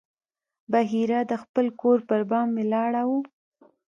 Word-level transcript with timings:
بحیرا 0.71 1.19
د 1.31 1.33
خپل 1.43 1.65
کور 1.81 1.99
پر 2.07 2.21
بام 2.29 2.49
ولاړ 2.57 2.91
و. 3.07 3.11